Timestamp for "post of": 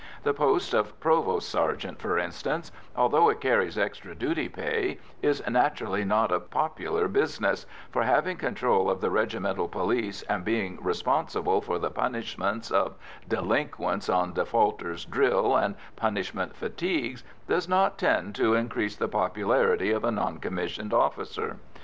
0.33-0.99